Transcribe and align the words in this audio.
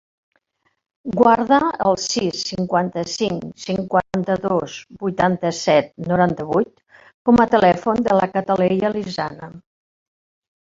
Guarda 1.17 1.57
el 1.89 1.97
sis, 2.03 2.39
cinquanta-cinc, 2.51 3.43
cinquanta-dos, 3.65 4.77
vuitanta-set, 5.05 5.93
noranta-vuit 6.13 6.97
com 7.31 7.43
a 7.45 7.49
telèfon 7.53 8.03
de 8.09 8.19
la 8.23 8.31
Cataleya 8.33 8.93
Lizana. 8.97 9.51